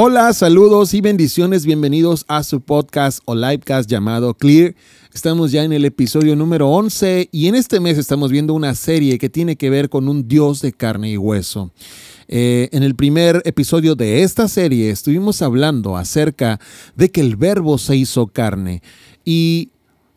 [0.00, 1.66] Hola, saludos y bendiciones.
[1.66, 4.76] Bienvenidos a su podcast o livecast llamado Clear.
[5.12, 9.18] Estamos ya en el episodio número 11 y en este mes estamos viendo una serie
[9.18, 11.72] que tiene que ver con un Dios de carne y hueso.
[12.28, 16.60] Eh, en el primer episodio de esta serie estuvimos hablando acerca
[16.94, 18.82] de que el verbo se hizo carne
[19.24, 19.70] y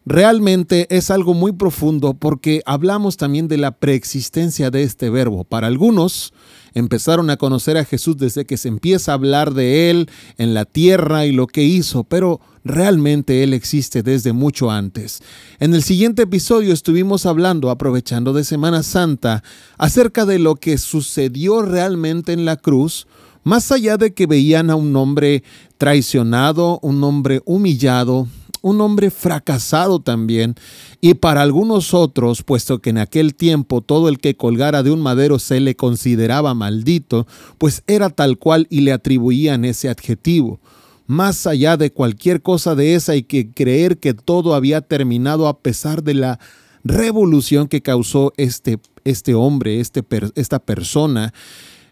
[0.04, 5.44] Realmente es algo muy profundo porque hablamos también de la preexistencia de este verbo.
[5.44, 6.34] Para algunos
[6.74, 10.66] empezaron a conocer a Jesús desde que se empieza a hablar de Él en la
[10.66, 15.22] tierra y lo que hizo, pero realmente Él existe desde mucho antes.
[15.60, 19.44] En el siguiente episodio estuvimos hablando, aprovechando de Semana Santa,
[19.78, 23.08] acerca de lo que sucedió realmente en la cruz,
[23.44, 25.44] más allá de que veían a un hombre
[25.78, 28.28] traicionado, un hombre humillado,
[28.62, 30.56] un hombre fracasado también,
[31.02, 35.02] y para algunos otros, puesto que en aquel tiempo todo el que colgara de un
[35.02, 40.60] madero se le consideraba maldito, pues era tal cual y le atribuían ese adjetivo.
[41.08, 45.60] Más allá de cualquier cosa de esa hay que creer que todo había terminado a
[45.60, 46.40] pesar de la
[46.84, 50.04] revolución que causó este, este hombre, este,
[50.36, 51.34] esta persona.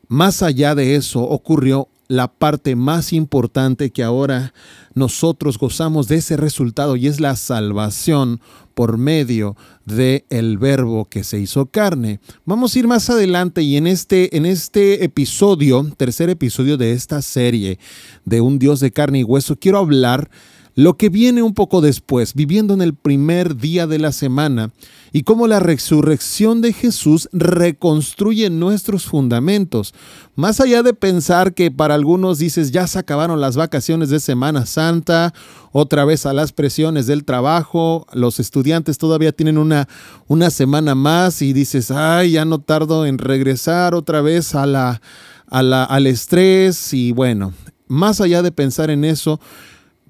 [0.07, 4.51] Más allá de eso ocurrió la parte más importante que ahora
[4.95, 8.41] nosotros gozamos de ese resultado y es la salvación
[8.73, 12.19] por medio de el verbo que se hizo carne.
[12.45, 17.21] Vamos a ir más adelante y en este en este episodio, tercer episodio de esta
[17.21, 17.77] serie
[18.25, 20.31] de un Dios de carne y hueso, quiero hablar
[20.79, 24.71] lo que viene un poco después, viviendo en el primer día de la semana,
[25.11, 29.93] y cómo la resurrección de Jesús reconstruye nuestros fundamentos.
[30.35, 34.65] Más allá de pensar que para algunos dices, ya se acabaron las vacaciones de Semana
[34.65, 35.33] Santa,
[35.73, 39.89] otra vez a las presiones del trabajo, los estudiantes todavía tienen una,
[40.27, 45.01] una semana más y dices, ay, ya no tardo en regresar otra vez a la,
[45.47, 47.51] a la, al estrés y bueno,
[47.89, 49.41] más allá de pensar en eso,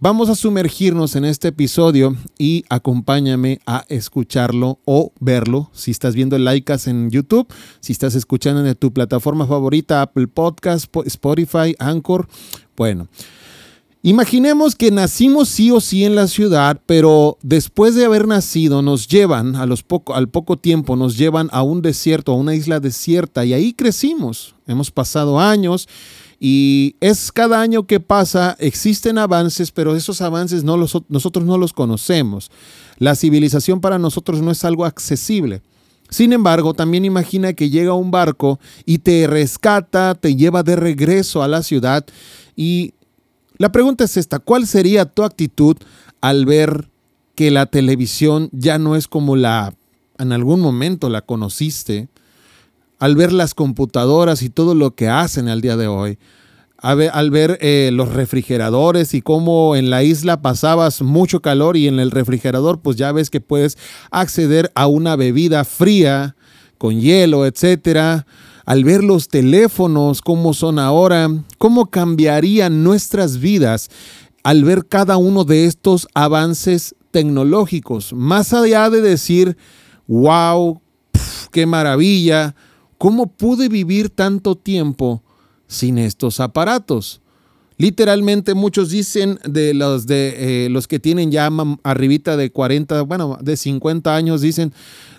[0.02, 5.72] Vamos a sumergirnos en este episodio y acompáñame a escucharlo o verlo.
[5.74, 7.52] Si estás viendo Laicas en YouTube,
[7.82, 12.30] si estás escuchando en tu plataforma favorita, Apple Podcast, Spotify, Anchor.
[12.78, 13.10] Bueno,
[14.02, 19.10] imaginemos que nacimos sí o sí en la ciudad, pero después de haber nacido nos
[19.10, 22.80] llevan, a los poco, al poco tiempo, nos llevan a un desierto, a una isla
[22.80, 24.56] desierta y ahí crecimos.
[24.66, 25.90] Hemos pasado años
[26.40, 31.58] y es cada año que pasa, existen avances, pero esos avances no los, nosotros no
[31.58, 32.50] los conocemos.
[32.98, 35.62] La civilización para nosotros no es algo accesible.
[36.10, 41.44] Sin embargo, también imagina que llega un barco y te rescata, te lleva de regreso
[41.44, 42.06] a la ciudad.
[42.56, 42.94] Y
[43.58, 45.76] la pregunta es esta, ¿cuál sería tu actitud
[46.22, 46.90] al ver
[47.36, 49.74] que la televisión ya no es como la
[50.18, 52.08] en algún momento la conociste?
[53.00, 56.20] Al ver las computadoras y todo lo que hacen al día de hoy,
[56.82, 62.00] al ver eh, los refrigeradores y cómo en la isla pasabas mucho calor y en
[62.00, 63.78] el refrigerador pues ya ves que puedes
[64.12, 66.36] acceder a una bebida fría
[66.78, 68.26] con hielo, etcétera.
[68.66, 71.28] Al ver los teléfonos, cómo son ahora,
[71.58, 73.90] cómo cambiarían nuestras vidas
[74.44, 78.14] al ver cada uno de estos avances tecnológicos.
[78.14, 79.58] Más allá de decir,
[80.08, 80.82] wow,
[81.52, 82.56] qué maravilla,
[83.00, 85.24] ¿Cómo pude vivir tanto tiempo
[85.68, 87.22] sin estos aparatos?
[87.78, 91.50] Literalmente muchos dicen de los, de, eh, los que tienen ya
[91.84, 94.74] arribita de 40, bueno, de 50 años, dicen,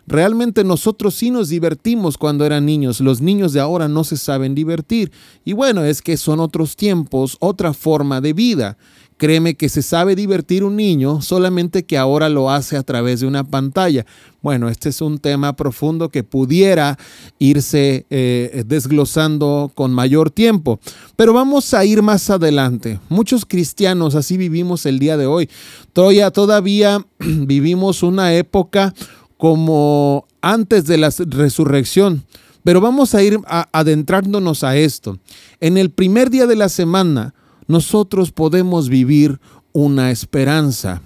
[0.06, 4.54] realmente nosotros sí nos divertimos cuando eran niños, los niños de ahora no se saben
[4.54, 5.10] divertir.
[5.42, 8.76] Y bueno, es que son otros tiempos, otra forma de vida.
[9.20, 13.26] Créeme que se sabe divertir un niño, solamente que ahora lo hace a través de
[13.26, 14.06] una pantalla.
[14.40, 16.96] Bueno, este es un tema profundo que pudiera
[17.38, 20.80] irse eh, desglosando con mayor tiempo.
[21.16, 22.98] Pero vamos a ir más adelante.
[23.10, 25.50] Muchos cristianos así vivimos el día de hoy.
[25.92, 28.94] Todavía, todavía vivimos una época
[29.36, 32.24] como antes de la resurrección.
[32.64, 33.38] Pero vamos a ir
[33.70, 35.18] adentrándonos a esto.
[35.60, 37.34] En el primer día de la semana,
[37.70, 39.40] nosotros podemos vivir
[39.72, 41.02] una esperanza.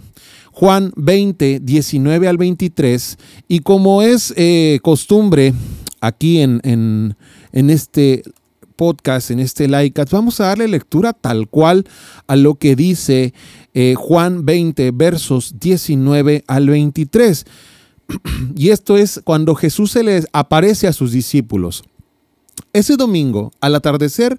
[0.51, 3.19] Juan 20, 19 al 23,
[3.49, 5.53] y como es eh, costumbre
[6.01, 8.23] aquí en, en, este
[8.77, 11.87] podcast, en este Laicas, vamos a darle lectura tal cual
[12.29, 13.35] a lo que dice
[13.75, 17.47] eh, Juan 20, versos 19 al 23.
[18.57, 21.83] Y esto es cuando Jesús se les aparece a sus discípulos.
[22.73, 24.39] Ese domingo, al atardecer,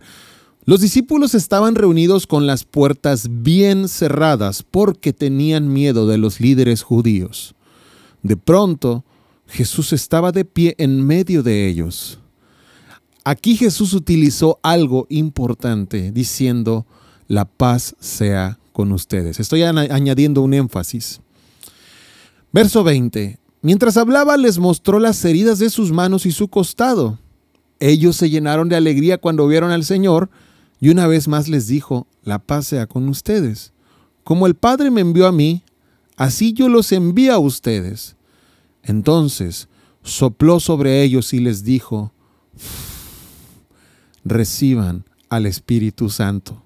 [0.66, 6.82] los discípulos estaban reunidos con las puertas bien cerradas porque tenían miedo de los líderes
[6.82, 7.54] judíos.
[8.24, 9.04] De pronto,
[9.48, 12.20] Jesús estaba de pie en medio de ellos.
[13.24, 16.88] Aquí Jesús utilizó algo importante diciendo,
[17.28, 19.40] la paz sea con ustedes.
[19.40, 21.22] Estoy añadiendo un énfasis.
[22.52, 23.38] Verso 20.
[23.62, 27.20] Mientras hablaba les mostró las heridas de sus manos y su costado.
[27.80, 30.30] Ellos se llenaron de alegría cuando vieron al Señor
[30.86, 33.74] y una vez más les dijo, la paz sea con ustedes.
[34.24, 35.64] Como el Padre me envió a mí,
[36.16, 38.16] así yo los envío a ustedes.
[38.84, 39.68] Entonces
[40.04, 42.12] sopló sobre ellos y les dijo,
[44.24, 46.62] reciban al Espíritu Santo.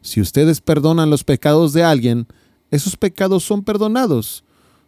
[0.00, 2.26] Si ustedes perdonan los pecados de alguien,
[2.70, 4.44] esos pecados son perdonados.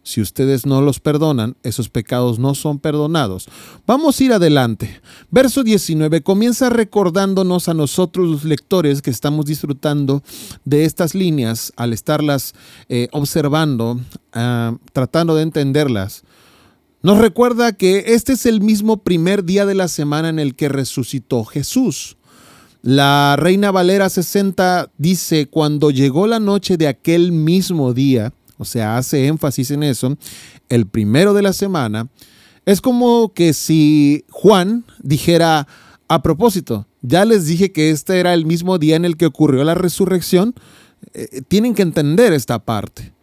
[0.09, 3.47] Si ustedes no los perdonan, esos pecados no son perdonados.
[3.85, 5.01] Vamos a ir adelante.
[5.29, 10.23] Verso 19 comienza recordándonos a nosotros los lectores que estamos disfrutando
[10.65, 12.55] de estas líneas al estarlas
[12.87, 13.99] eh, observando,
[14.33, 16.23] ah, tratando de entenderlas.
[17.03, 20.69] Nos recuerda que este es el mismo primer día de la semana en el que
[20.69, 22.17] resucitó Jesús.
[22.81, 28.97] La Reina Valera 60 dice, cuando llegó la noche de aquel mismo día, o sea,
[28.97, 30.17] hace énfasis en eso,
[30.67, 32.09] el primero de la semana,
[32.65, 35.65] es como que si Juan dijera,
[36.09, 39.63] a propósito, ya les dije que este era el mismo día en el que ocurrió
[39.63, 40.53] la resurrección,
[41.13, 43.13] eh, tienen que entender esta parte.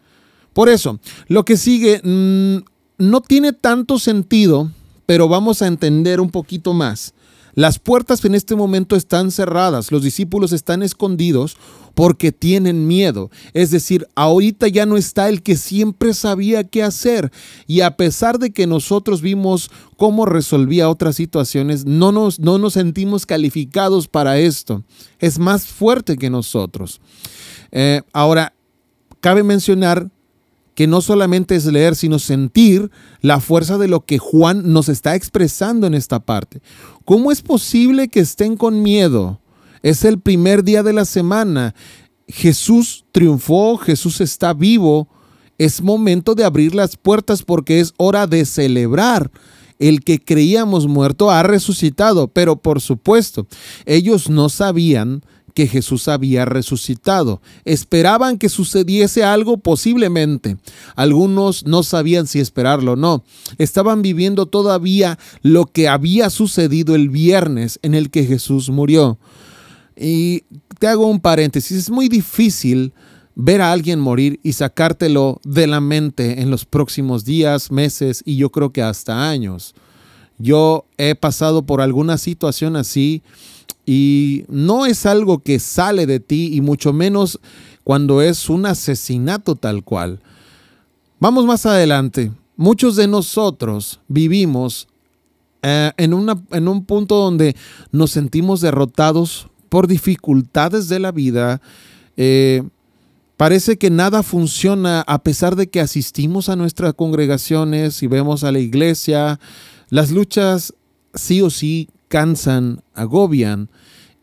[0.55, 0.99] Por eso,
[1.29, 2.65] lo que sigue mm,
[2.97, 4.73] no tiene tanto sentido,
[5.05, 7.13] pero vamos a entender un poquito más.
[7.55, 11.57] Las puertas en este momento están cerradas, los discípulos están escondidos
[11.97, 13.31] porque tienen miedo.
[13.55, 17.33] Es decir, ahorita ya no está el que siempre sabía qué hacer.
[17.67, 22.75] Y a pesar de que nosotros vimos cómo resolvía otras situaciones, no nos, no nos
[22.75, 24.85] sentimos calificados para esto.
[25.21, 27.01] Es más fuerte que nosotros.
[27.73, 28.53] Eh, ahora,
[29.23, 30.11] cabe mencionar
[30.75, 32.91] que no solamente es leer, sino sentir
[33.23, 36.61] la fuerza de lo que Juan nos está expresando en esta parte.
[37.07, 39.41] ¿Cómo es posible que estén con miedo?
[39.87, 41.73] Es el primer día de la semana.
[42.27, 45.07] Jesús triunfó, Jesús está vivo.
[45.59, 49.31] Es momento de abrir las puertas porque es hora de celebrar.
[49.79, 53.47] El que creíamos muerto ha resucitado, pero por supuesto,
[53.85, 55.23] ellos no sabían
[55.55, 57.41] que Jesús había resucitado.
[57.65, 60.57] Esperaban que sucediese algo posiblemente.
[60.97, 63.23] Algunos no sabían si esperarlo o no.
[63.57, 69.17] Estaban viviendo todavía lo que había sucedido el viernes en el que Jesús murió.
[69.97, 70.45] Y
[70.79, 72.93] te hago un paréntesis, es muy difícil
[73.35, 78.37] ver a alguien morir y sacártelo de la mente en los próximos días, meses y
[78.37, 79.75] yo creo que hasta años.
[80.39, 83.23] Yo he pasado por alguna situación así
[83.87, 87.39] y no es algo que sale de ti y mucho menos
[87.85, 90.21] cuando es un asesinato tal cual.
[91.21, 92.33] Vamos más adelante.
[92.57, 94.89] Muchos de nosotros vivimos
[95.63, 97.55] eh, en, una, en un punto donde
[97.93, 101.61] nos sentimos derrotados por dificultades de la vida.
[102.17, 102.63] Eh,
[103.37, 108.53] parece que nada funciona a pesar de que asistimos a nuestras congregaciones y vemos a
[108.53, 109.39] la iglesia.
[109.91, 110.75] Las luchas
[111.15, 113.69] sí o sí cansan, agobian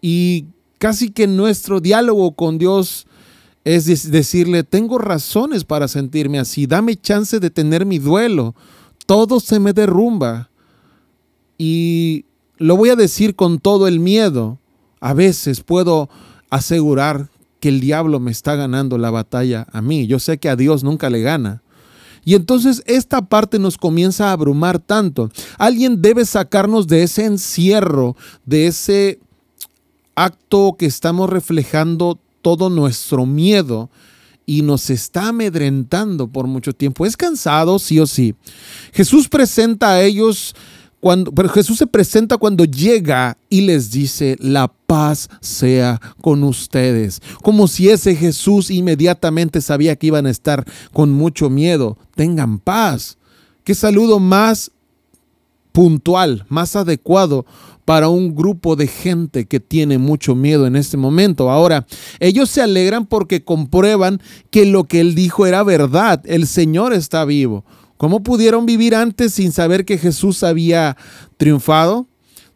[0.01, 0.45] y
[0.77, 3.07] casi que nuestro diálogo con Dios
[3.63, 8.55] es decirle, tengo razones para sentirme así, dame chance de tener mi duelo,
[9.05, 10.49] todo se me derrumba
[11.57, 12.25] y
[12.57, 14.59] lo voy a decir con todo el miedo,
[15.03, 16.09] a veces puedo
[16.49, 17.27] asegurar
[17.59, 20.81] que el diablo me está ganando la batalla a mí, yo sé que a Dios
[20.81, 21.61] nunca le gana,
[22.23, 25.29] y entonces esta parte nos comienza a abrumar tanto.
[25.57, 29.19] Alguien debe sacarnos de ese encierro, de ese
[30.15, 33.89] acto que estamos reflejando todo nuestro miedo
[34.45, 37.05] y nos está amedrentando por mucho tiempo.
[37.05, 38.35] Es cansado, sí o sí.
[38.93, 40.55] Jesús presenta a ellos
[41.35, 47.21] pero Jesús se presenta cuando llega y les dice, la paz sea con ustedes.
[47.41, 51.97] Como si ese Jesús inmediatamente sabía que iban a estar con mucho miedo.
[52.15, 53.17] Tengan paz.
[53.63, 54.71] Qué saludo más
[55.73, 57.45] puntual, más adecuado
[57.85, 61.49] para un grupo de gente que tiene mucho miedo en este momento.
[61.49, 61.85] Ahora,
[62.19, 66.21] ellos se alegran porque comprueban que lo que él dijo era verdad.
[66.25, 67.65] El Señor está vivo.
[68.03, 70.97] ¿Cómo pudieron vivir antes sin saber que Jesús había
[71.37, 72.05] triunfado?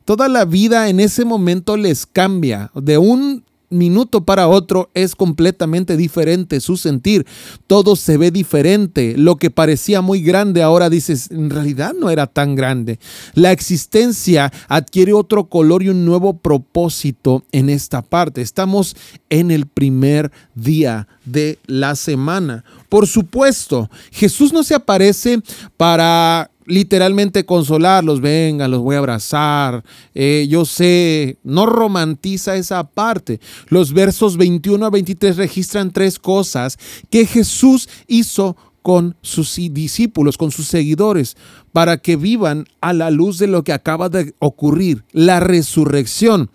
[0.03, 2.69] Toda la vida en ese momento les cambia.
[2.75, 7.25] De un minuto para otro es completamente diferente su sentir.
[7.67, 9.15] Todo se ve diferente.
[9.17, 12.99] Lo que parecía muy grande ahora dices, en realidad no era tan grande.
[13.33, 18.41] La existencia adquiere otro color y un nuevo propósito en esta parte.
[18.41, 18.95] Estamos
[19.29, 22.63] en el primer día de la semana.
[22.89, 25.41] Por supuesto, Jesús no se aparece
[25.75, 29.83] para literalmente consolarlos, venga, los voy a abrazar,
[30.13, 33.39] eh, yo sé, no romantiza esa parte.
[33.69, 36.77] Los versos 21 a 23 registran tres cosas
[37.09, 38.55] que Jesús hizo
[38.87, 41.35] con sus discípulos, con sus seguidores,
[41.73, 46.49] para que vivan a la luz de lo que acaba de ocurrir, la resurrección.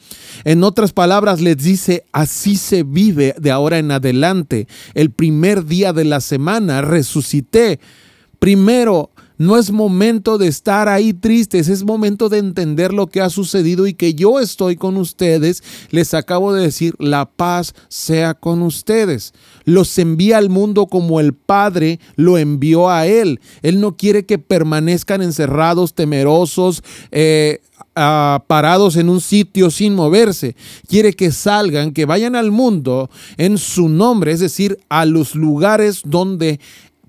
[0.45, 4.67] En otras palabras, les dice, así se vive de ahora en adelante.
[4.95, 7.81] El primer día de la semana resucité.
[8.39, 9.12] Primero
[9.43, 13.89] no es momento de estar ahí tristes, es momento de entender lo que ha sucedido
[13.89, 15.65] y que yo estoy con ustedes.
[15.91, 19.35] Les acabo de decir, la paz sea con ustedes.
[19.65, 23.41] Los envía al mundo como el Padre lo envió a Él.
[23.63, 26.85] Él no quiere que permanezcan encerrados, temerosos.
[27.11, 27.61] Eh,
[27.95, 30.57] parados en un sitio sin moverse.
[30.89, 36.01] Quiere que salgan, que vayan al mundo en su nombre, es decir, a los lugares
[36.05, 36.59] donde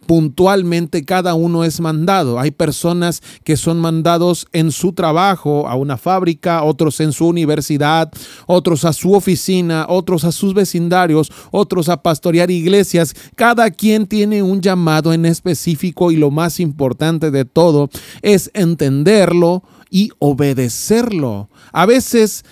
[0.05, 2.39] puntualmente cada uno es mandado.
[2.39, 8.11] Hay personas que son mandados en su trabajo, a una fábrica, otros en su universidad,
[8.45, 13.13] otros a su oficina, otros a sus vecindarios, otros a pastorear iglesias.
[13.35, 17.89] Cada quien tiene un llamado en específico y lo más importante de todo
[18.21, 21.49] es entenderlo y obedecerlo.
[21.71, 22.43] A veces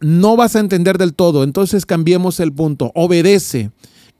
[0.00, 2.92] no vas a entender del todo, entonces cambiemos el punto.
[2.94, 3.70] Obedece.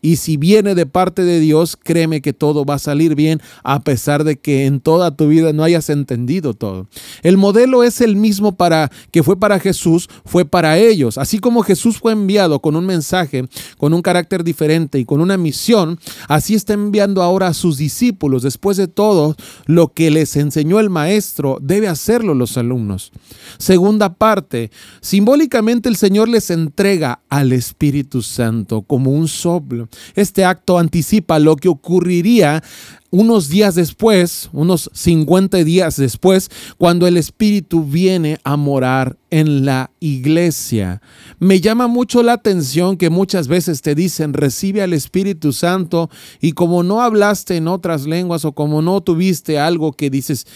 [0.00, 3.82] Y si viene de parte de Dios, créeme que todo va a salir bien a
[3.82, 6.86] pesar de que en toda tu vida no hayas entendido todo.
[7.22, 11.18] El modelo es el mismo para que fue para Jesús, fue para ellos.
[11.18, 15.36] Así como Jesús fue enviado con un mensaje, con un carácter diferente y con una
[15.36, 18.42] misión, así está enviando ahora a sus discípulos.
[18.42, 19.34] Después de todo,
[19.66, 23.10] lo que les enseñó el maestro, debe hacerlo los alumnos.
[23.58, 30.78] Segunda parte, simbólicamente el Señor les entrega al Espíritu Santo como un soplo este acto
[30.78, 32.62] anticipa lo que ocurriría
[33.10, 39.90] unos días después, unos 50 días después, cuando el Espíritu viene a morar en la
[39.98, 41.00] iglesia.
[41.38, 46.52] Me llama mucho la atención que muchas veces te dicen, recibe al Espíritu Santo y
[46.52, 50.46] como no hablaste en otras lenguas o como no tuviste algo que dices,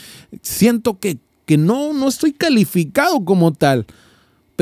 [0.43, 3.87] siento que, que no, no estoy calificado como tal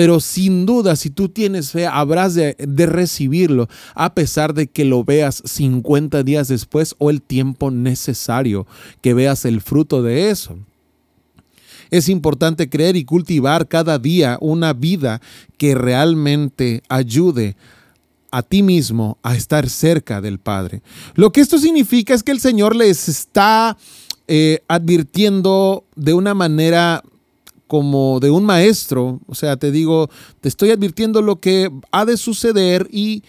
[0.00, 5.04] pero sin duda si tú tienes fe habrás de, recibirlo a pesar de que lo
[5.04, 8.66] veas 50 días después o el tiempo necesario
[9.02, 10.56] que veas el fruto de eso.
[11.90, 15.20] Es importante creer y cultivar cada día una vida
[15.58, 17.54] que realmente ayude
[18.30, 20.80] a ti mismo a estar cerca del Padre.
[21.14, 23.76] Lo que esto significa es que el Señor les está
[24.28, 27.02] eh, advirtiendo de una manera
[27.70, 30.10] como de un maestro, o sea, te digo,
[30.40, 33.22] te estoy advirtiendo lo que ha de suceder y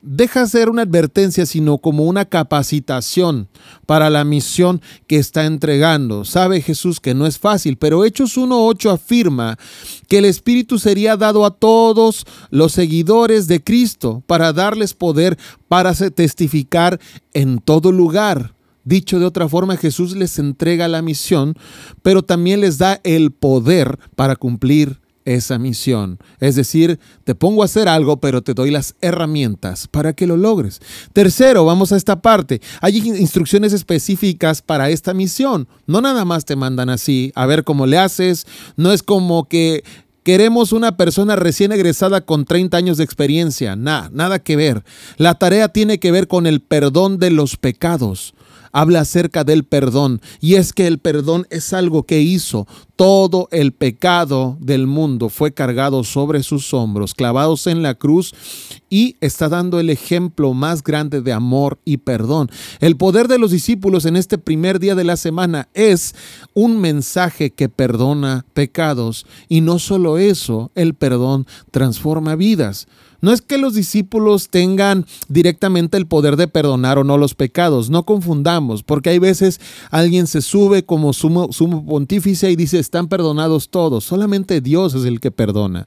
[0.00, 3.48] deja ser una advertencia, sino como una capacitación
[3.86, 6.24] para la misión que está entregando.
[6.24, 9.58] Sabe Jesús que no es fácil, pero Hechos 1.8 afirma
[10.06, 15.92] que el Espíritu sería dado a todos los seguidores de Cristo para darles poder para
[15.94, 17.00] testificar
[17.32, 18.54] en todo lugar.
[18.90, 21.54] Dicho de otra forma, Jesús les entrega la misión,
[22.02, 26.18] pero también les da el poder para cumplir esa misión.
[26.40, 30.36] Es decir, te pongo a hacer algo, pero te doy las herramientas para que lo
[30.36, 30.80] logres.
[31.12, 32.60] Tercero, vamos a esta parte.
[32.80, 35.68] Hay instrucciones específicas para esta misión.
[35.86, 38.44] No nada más te mandan así, a ver cómo le haces.
[38.76, 39.84] No es como que
[40.22, 43.74] Queremos una persona recién egresada con 30 años de experiencia.
[43.74, 44.84] Nada, nada que ver.
[45.16, 48.34] La tarea tiene que ver con el perdón de los pecados
[48.72, 50.20] habla acerca del perdón.
[50.40, 52.66] Y es que el perdón es algo que hizo.
[52.96, 58.34] Todo el pecado del mundo fue cargado sobre sus hombros, clavados en la cruz,
[58.90, 62.50] y está dando el ejemplo más grande de amor y perdón.
[62.80, 66.14] El poder de los discípulos en este primer día de la semana es
[66.52, 69.24] un mensaje que perdona pecados.
[69.48, 72.86] Y no solo eso, el perdón transforma vidas.
[73.20, 77.90] No es que los discípulos tengan directamente el poder de perdonar o no los pecados,
[77.90, 79.60] no confundamos, porque hay veces
[79.90, 81.50] alguien se sube como sumo,
[81.86, 85.86] pontífice y dice, están perdonados todos, solamente Dios es el que perdona.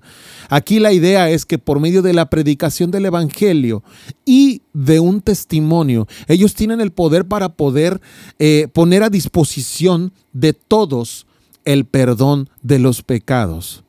[0.50, 3.84] Aquí la idea es que por medio de la predicación del Evangelio
[4.26, 8.02] y de un testimonio, ellos tienen el poder para poder
[8.40, 11.26] eh, poner a disposición de todos
[11.66, 13.84] el perdón de los pecados.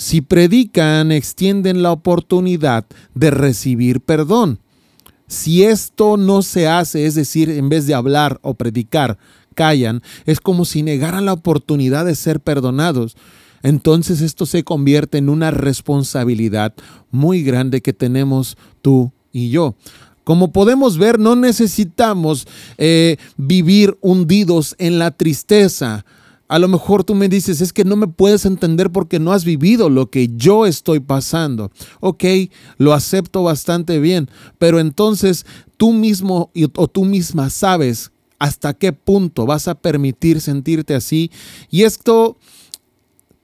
[0.00, 4.58] Si predican, extienden la oportunidad de recibir perdón.
[5.26, 9.18] Si esto no se hace, es decir, en vez de hablar o predicar,
[9.54, 13.14] callan, es como si negaran la oportunidad de ser perdonados.
[13.62, 16.72] Entonces esto se convierte en una responsabilidad
[17.10, 19.74] muy grande que tenemos tú y yo.
[20.24, 26.06] Como podemos ver, no necesitamos eh, vivir hundidos en la tristeza
[26.50, 29.44] A lo mejor tú me dices, es que no me puedes entender porque no has
[29.44, 31.70] vivido lo que yo estoy pasando.
[32.00, 32.24] Ok,
[32.76, 34.28] lo acepto bastante bien,
[34.58, 40.96] pero entonces tú mismo o tú misma sabes hasta qué punto vas a permitir sentirte
[40.96, 41.30] así.
[41.70, 42.36] Y esto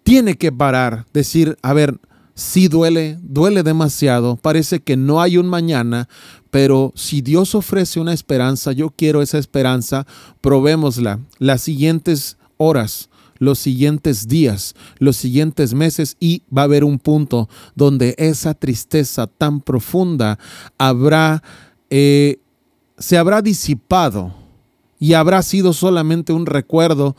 [0.03, 2.01] tiene que parar, decir, a ver,
[2.35, 6.09] sí duele, duele demasiado, parece que no hay un mañana,
[6.51, 10.09] pero si Dios ofrece una esperanza, yo quiero esa esperanza,
[10.41, 11.21] probémosla.
[11.39, 13.09] Las siguientes horas,
[13.39, 19.27] los siguientes días, los siguientes meses y va a haber un punto donde esa tristeza
[19.27, 20.39] tan profunda
[20.79, 21.43] habrá,
[21.91, 22.39] eh,
[22.99, 24.35] se habrá disipado
[24.99, 27.17] y habrá sido solamente un recuerdo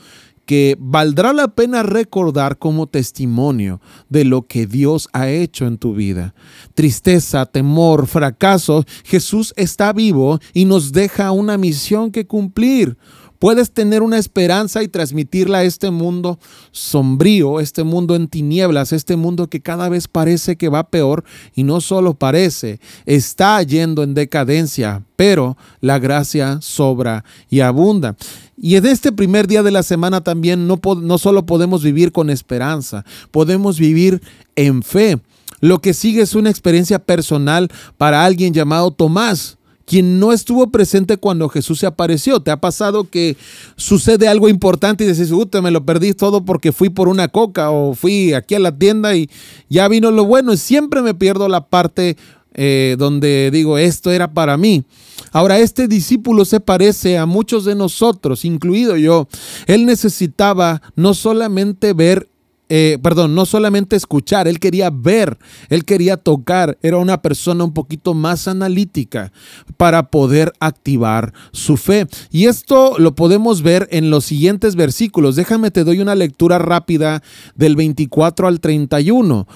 [0.47, 5.93] que valdrá la pena recordar como testimonio de lo que Dios ha hecho en tu
[5.93, 6.33] vida.
[6.73, 12.97] Tristeza, temor, fracaso, Jesús está vivo y nos deja una misión que cumplir.
[13.39, 16.39] Puedes tener una esperanza y transmitirla a este mundo
[16.71, 21.63] sombrío, este mundo en tinieblas, este mundo que cada vez parece que va peor y
[21.63, 28.15] no solo parece, está yendo en decadencia, pero la gracia sobra y abunda.
[28.59, 32.29] Y en este primer día de la semana también no, no solo podemos vivir con
[32.29, 34.21] esperanza, podemos vivir
[34.55, 35.19] en fe.
[35.59, 39.56] Lo que sigue es una experiencia personal para alguien llamado Tomás
[39.87, 42.41] quien no estuvo presente cuando Jesús se apareció.
[42.41, 43.37] ¿Te ha pasado que
[43.77, 47.71] sucede algo importante y dices, te me lo perdí todo porque fui por una coca
[47.71, 49.29] o fui aquí a la tienda y
[49.69, 52.17] ya vino lo bueno y siempre me pierdo la parte
[52.53, 54.83] eh, donde digo, esto era para mí.
[55.31, 59.29] Ahora, este discípulo se parece a muchos de nosotros, incluido yo.
[59.67, 62.27] Él necesitaba no solamente ver
[62.69, 65.37] eh, perdón, no solamente escuchar, él quería ver,
[65.69, 69.31] él quería tocar, era una persona un poquito más analítica
[69.77, 72.07] para poder activar su fe.
[72.31, 75.35] Y esto lo podemos ver en los siguientes versículos.
[75.35, 77.23] Déjame, te doy una lectura rápida
[77.55, 79.47] del 24 al 31.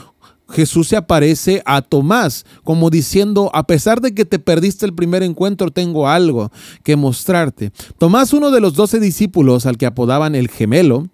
[0.52, 5.24] Jesús se aparece a Tomás como diciendo, a pesar de que te perdiste el primer
[5.24, 6.52] encuentro, tengo algo
[6.84, 7.72] que mostrarte.
[7.98, 11.08] Tomás, uno de los doce discípulos al que apodaban el gemelo,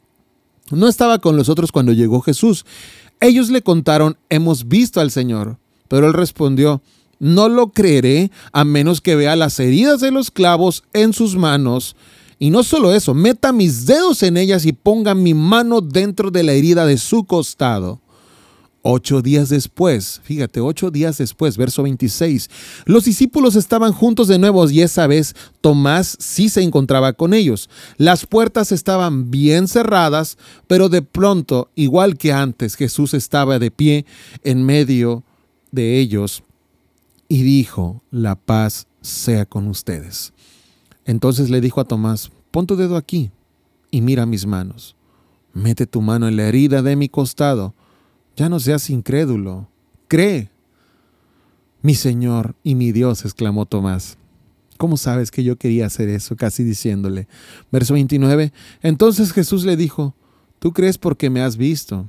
[0.71, 2.65] no estaba con los otros cuando llegó Jesús.
[3.19, 5.57] Ellos le contaron, hemos visto al Señor.
[5.87, 6.81] Pero él respondió,
[7.19, 11.95] no lo creeré a menos que vea las heridas de los clavos en sus manos.
[12.39, 16.43] Y no solo eso, meta mis dedos en ellas y ponga mi mano dentro de
[16.43, 17.99] la herida de su costado.
[18.89, 22.49] Ocho días después, fíjate, ocho días después, verso 26,
[22.85, 27.69] los discípulos estaban juntos de nuevo y esa vez Tomás sí se encontraba con ellos.
[27.97, 34.05] Las puertas estaban bien cerradas, pero de pronto, igual que antes, Jesús estaba de pie
[34.45, 35.25] en medio
[35.69, 36.41] de ellos
[37.27, 40.31] y dijo, la paz sea con ustedes.
[41.03, 43.31] Entonces le dijo a Tomás, pon tu dedo aquí
[43.91, 44.95] y mira mis manos.
[45.51, 47.73] Mete tu mano en la herida de mi costado
[48.37, 49.67] ya no seas incrédulo,
[50.07, 50.49] cree.
[51.81, 54.17] Mi Señor y mi Dios, exclamó Tomás.
[54.77, 56.35] ¿Cómo sabes que yo quería hacer eso?
[56.35, 57.27] Casi diciéndole.
[57.71, 58.53] Verso 29.
[58.83, 60.13] Entonces Jesús le dijo,
[60.59, 62.07] tú crees porque me has visto,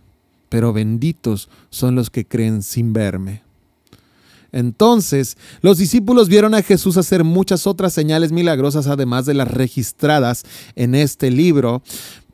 [0.51, 3.43] pero benditos son los que creen sin verme.
[4.53, 10.45] Entonces los discípulos vieron a Jesús hacer muchas otras señales milagrosas, además de las registradas
[10.75, 11.83] en este libro,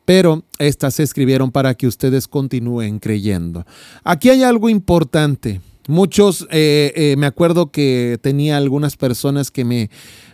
[0.05, 3.65] pero estas se escribieron para que ustedes continúen creyendo.
[4.03, 5.61] Aquí hay algo importante.
[5.87, 9.89] Muchos, eh, eh, me acuerdo que tenía algunas personas que me,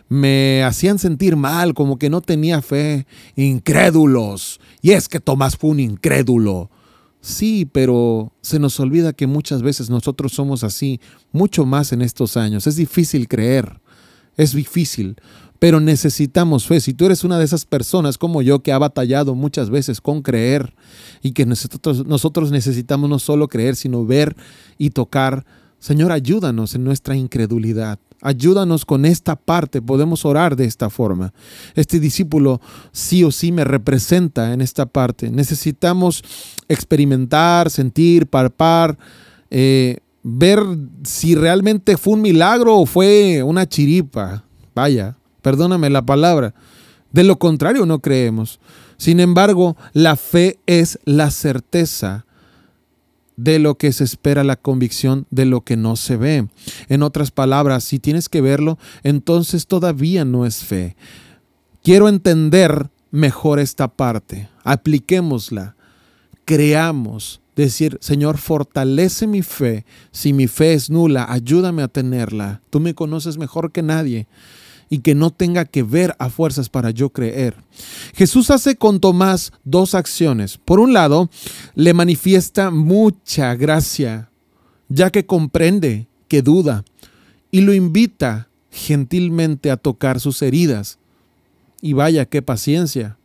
[0.08, 3.06] me hacían sentir mal, como que no tenía fe,
[3.36, 4.60] incrédulos.
[4.80, 6.70] Y es que Tomás fue un incrédulo.
[7.20, 12.36] Sí, pero se nos olvida que muchas veces nosotros somos así, mucho más en estos
[12.36, 12.66] años.
[12.66, 13.80] Es difícil creer,
[14.36, 15.16] es difícil
[15.62, 16.80] pero necesitamos fe.
[16.80, 20.20] Si tú eres una de esas personas como yo que ha batallado muchas veces con
[20.20, 20.74] creer
[21.22, 24.34] y que nosotros, nosotros necesitamos no solo creer, sino ver
[24.76, 25.46] y tocar,
[25.78, 28.00] Señor, ayúdanos en nuestra incredulidad.
[28.22, 31.32] Ayúdanos con esta parte, podemos orar de esta forma.
[31.76, 35.30] Este discípulo sí o sí me representa en esta parte.
[35.30, 36.24] Necesitamos
[36.66, 38.98] experimentar, sentir, parpar,
[39.48, 40.58] eh, ver
[41.04, 44.42] si realmente fue un milagro o fue una chiripa.
[44.74, 46.54] Vaya, perdóname la palabra.
[47.12, 48.58] De lo contrario no creemos.
[48.96, 52.24] Sin embargo, la fe es la certeza
[53.36, 56.48] de lo que se espera, la convicción de lo que no se ve.
[56.88, 60.96] En otras palabras, si tienes que verlo, entonces todavía no es fe.
[61.82, 64.48] Quiero entender mejor esta parte.
[64.64, 65.76] Apliquémosla.
[66.44, 67.40] Creamos.
[67.54, 69.84] Decir, Señor, fortalece mi fe.
[70.10, 72.62] Si mi fe es nula, ayúdame a tenerla.
[72.70, 74.26] Tú me conoces mejor que nadie.
[74.92, 77.56] Y que no tenga que ver a fuerzas para yo creer.
[78.12, 80.58] Jesús hace con Tomás dos acciones.
[80.58, 81.30] Por un lado,
[81.74, 84.28] le manifiesta mucha gracia,
[84.90, 86.84] ya que comprende que duda,
[87.50, 90.98] y lo invita gentilmente a tocar sus heridas.
[91.80, 93.16] Y vaya, qué paciencia.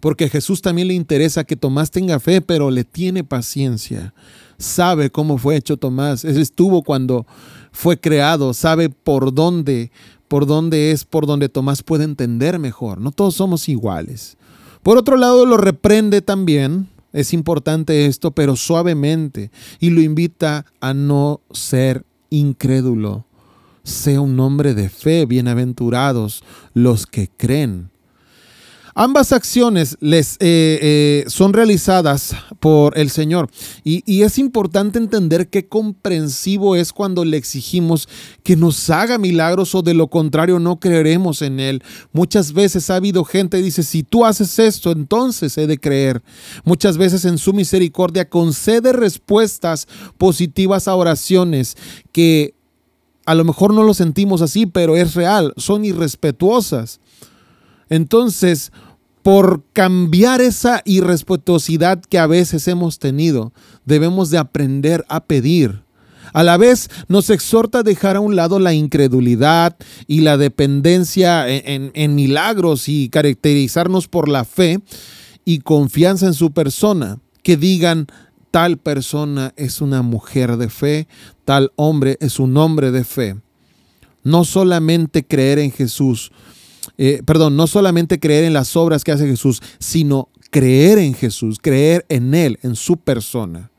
[0.00, 4.12] Porque a Jesús también le interesa que Tomás tenga fe, pero le tiene paciencia.
[4.58, 6.24] Sabe cómo fue hecho Tomás.
[6.24, 7.26] Estuvo cuando
[7.70, 8.54] fue creado.
[8.54, 9.92] Sabe por dónde
[10.32, 12.98] por dónde es por donde Tomás puede entender mejor.
[13.02, 14.38] No todos somos iguales.
[14.82, 20.94] Por otro lado, lo reprende también, es importante esto, pero suavemente, y lo invita a
[20.94, 23.26] no ser incrédulo.
[23.82, 26.42] Sea un hombre de fe, bienaventurados
[26.72, 27.91] los que creen.
[28.94, 33.50] Ambas acciones les, eh, eh, son realizadas por el Señor
[33.84, 38.08] y, y, es importante entender qué comprensivo es cuando le exigimos
[38.42, 41.82] que nos haga milagros o de lo contrario no creeremos en Él.
[42.12, 46.22] Muchas veces ha habido gente que dice, si tú haces esto, entonces he de creer.
[46.64, 51.76] Muchas veces en su misericordia concede respuestas positivas a oraciones
[52.12, 52.54] que
[53.24, 57.00] a lo mejor no lo sentimos así, pero es real, son irrespetuosas.
[57.92, 58.72] Entonces,
[59.22, 63.52] por cambiar esa irrespetuosidad que a veces hemos tenido,
[63.84, 65.82] debemos de aprender a pedir.
[66.32, 69.76] A la vez nos exhorta a dejar a un lado la incredulidad
[70.06, 74.80] y la dependencia en, en, milagros y caracterizarnos por la fe
[75.44, 78.06] y confianza en su persona, que digan,
[78.50, 81.08] tal persona es una mujer de fe,
[81.44, 83.36] tal hombre es un hombre de fe.
[84.24, 86.32] No solamente creer en Jesús,
[86.98, 91.58] eh, perdón, no solamente creer en las obras que hace Jesús, sino creer en Jesús,
[91.60, 93.70] creer en Él, en su persona.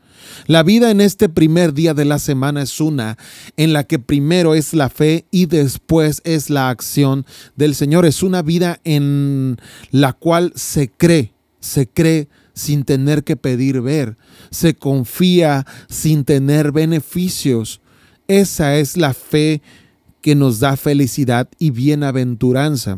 [0.48, 3.18] La vida en este primer día de la semana es una
[3.56, 8.06] en la que primero es la fe y después es la acción del Señor.
[8.06, 9.58] Es una vida en
[9.92, 14.18] la cual se cree, se cree sin tener que pedir ver,
[14.52, 17.82] se confía sin tener beneficios.
[18.28, 19.62] Esa es la fe
[20.23, 22.97] que nos da felicidad y bienaventuranza.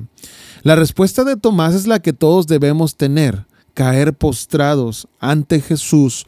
[0.62, 6.28] La respuesta de Tomás es la que todos debemos tener, caer postrados ante Jesús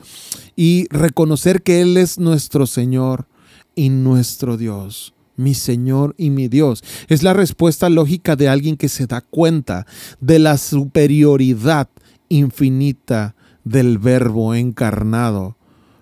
[0.55, 3.27] y reconocer que Él es nuestro Señor
[3.75, 6.83] y nuestro Dios mi Señor y mi Dios.
[7.09, 9.85] Es la respuesta lógica de alguien que se da cuenta
[10.19, 11.89] de la superioridad
[12.27, 15.55] infinita del Verbo encarnado.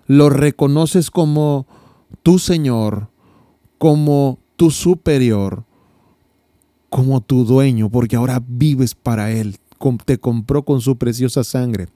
[0.06, 1.66] Lo reconoces como
[2.22, 3.10] tu Señor,
[3.76, 5.64] como tu superior
[6.88, 9.56] como tu dueño, porque ahora vives para Él,
[10.04, 11.88] te compró con su preciosa sangre.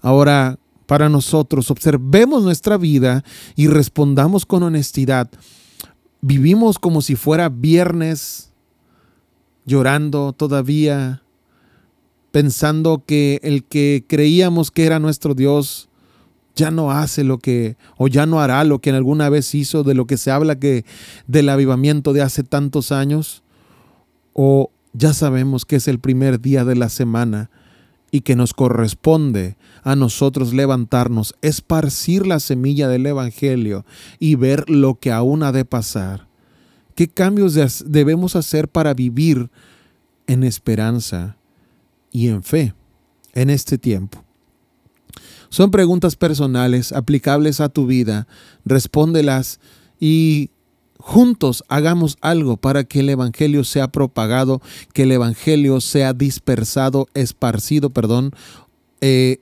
[0.00, 3.24] Ahora, para nosotros, observemos nuestra vida
[3.56, 5.30] y respondamos con honestidad.
[6.20, 8.52] Vivimos como si fuera viernes,
[9.66, 11.22] llorando todavía,
[12.30, 15.87] pensando que el que creíamos que era nuestro Dios
[16.58, 19.94] ya no hace lo que, o ya no hará lo que alguna vez hizo, de
[19.94, 20.84] lo que se habla que
[21.26, 23.42] del avivamiento de hace tantos años,
[24.32, 27.50] o ya sabemos que es el primer día de la semana
[28.10, 33.84] y que nos corresponde a nosotros levantarnos, esparcir la semilla del Evangelio
[34.18, 36.26] y ver lo que aún ha de pasar.
[36.96, 37.54] ¿Qué cambios
[37.86, 39.50] debemos hacer para vivir
[40.26, 41.36] en esperanza
[42.10, 42.74] y en fe
[43.34, 44.27] en este tiempo?
[45.50, 48.26] Son preguntas personales, aplicables a tu vida.
[48.64, 49.60] Respóndelas
[49.98, 50.50] y
[50.98, 54.60] juntos hagamos algo para que el Evangelio sea propagado,
[54.92, 58.32] que el Evangelio sea dispersado, esparcido, perdón,
[59.00, 59.40] eh,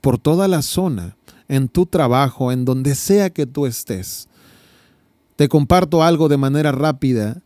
[0.00, 1.16] por toda la zona,
[1.48, 4.28] en tu trabajo, en donde sea que tú estés.
[5.36, 7.42] Te comparto algo de manera rápida.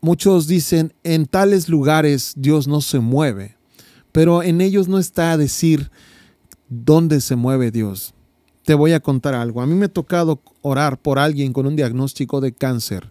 [0.00, 3.56] Muchos dicen, en tales lugares Dios no se mueve,
[4.12, 5.90] pero en ellos no está a decir,
[6.70, 8.14] dónde se mueve Dios.
[8.64, 9.60] Te voy a contar algo.
[9.60, 13.10] A mí me ha tocado orar por alguien con un diagnóstico de cáncer.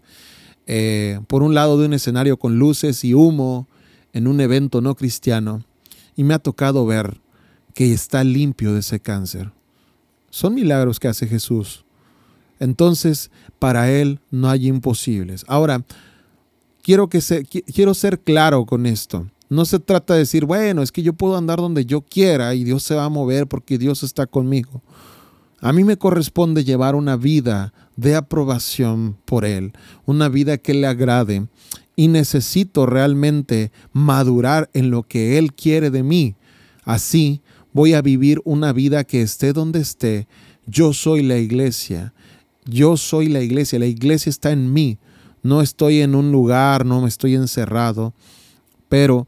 [0.66, 3.68] Eh, por un lado de un escenario con luces y humo
[4.14, 5.64] en un evento no cristiano.
[6.16, 7.20] Y me ha tocado ver
[7.74, 9.52] que está limpio de ese cáncer.
[10.30, 11.86] Son milagros que hace Jesús.
[12.60, 15.46] Entonces, para Él no hay imposibles.
[15.48, 15.84] Ahora,
[16.82, 17.22] quiero, que
[17.74, 19.28] quiero ser claro con esto.
[19.50, 22.64] No se trata de decir, bueno, es que yo puedo andar donde yo quiera y
[22.64, 24.84] Dios se va a mover porque Dios está conmigo.
[25.60, 29.74] A mí me corresponde llevar una vida de aprobación por Él,
[30.06, 31.48] una vida que le agrade
[31.96, 36.36] y necesito realmente madurar en lo que Él quiere de mí.
[36.86, 37.42] Así
[37.74, 40.28] voy a vivir una vida que esté donde esté.
[40.66, 42.14] Yo soy la iglesia.
[42.64, 43.80] Yo soy la iglesia.
[43.80, 44.98] La iglesia está en mí.
[45.42, 48.14] no estoy en un lugar, no me estoy encerrado,
[48.90, 49.28] pero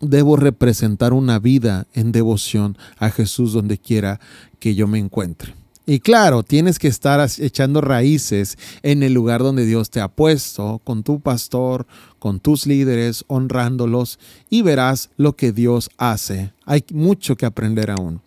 [0.00, 4.20] debo representar una vida en devoción a Jesús donde quiera
[4.58, 5.54] que yo me encuentre.
[5.84, 10.80] Y claro, tienes que estar echando raíces en el lugar donde Dios te ha puesto,
[10.84, 11.86] con tu pastor,
[12.20, 16.52] con tus líderes, honrándolos y verás lo que Dios hace.
[16.66, 18.20] Hay mucho que aprender aún.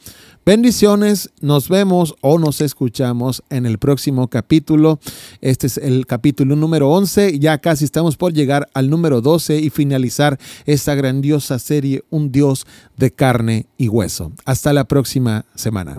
[0.46, 5.00] Bendiciones, nos vemos o nos escuchamos en el próximo capítulo.
[5.42, 9.72] Este es el capítulo número 11, ya casi estamos por llegar al número 12 y
[9.72, 14.34] finalizar esta grandiosa serie Un Dios de carne y hueso.
[14.46, 15.98] Hasta la próxima semana.